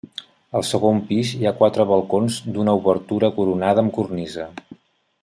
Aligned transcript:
Al 0.59 0.63
segon 0.69 1.01
pis 1.09 1.33
hi 1.39 1.45
ha 1.49 1.53
quatre 1.59 1.85
balcons 1.91 2.39
d'una 2.55 2.75
obertura 2.81 3.31
coronada 3.37 3.85
amb 3.85 3.95
cornisa. 3.99 4.49